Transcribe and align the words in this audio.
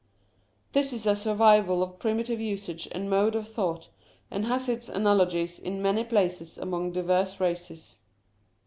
This 0.71 0.93
is 0.93 1.05
a 1.05 1.15
survival 1.15 1.83
of 1.83 1.99
primitive 1.99 2.41
usage 2.41 2.87
and 2.91 3.07
mode 3.07 3.35
of 3.35 3.47
thought, 3.47 3.89
and 4.31 4.45
has 4.47 4.67
its 4.67 4.89
analogies 4.89 5.59
in 5.59 5.79
many 5.79 6.03
places 6.03 6.57
and 6.57 6.63
among 6.63 6.93
diverse 6.93 7.39
races. 7.39 7.99